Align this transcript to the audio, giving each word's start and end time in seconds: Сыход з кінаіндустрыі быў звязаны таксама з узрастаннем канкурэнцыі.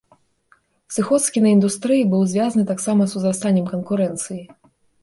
Сыход 0.95 1.21
з 1.25 1.33
кінаіндустрыі 1.35 2.09
быў 2.15 2.27
звязаны 2.35 2.63
таксама 2.73 3.01
з 3.13 3.21
узрастаннем 3.21 3.73
канкурэнцыі. 3.77 4.43